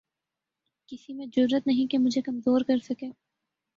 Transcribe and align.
کسی 0.89 1.13
میں 1.13 1.25
جرات 1.31 1.67
نہیں 1.67 1.91
کہ 1.91 1.97
مجھے 1.97 2.21
کمزور 2.21 2.61
کر 2.61 2.77
سکے 2.83 3.09